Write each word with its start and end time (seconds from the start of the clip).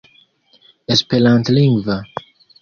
esperantlingva 0.95 1.97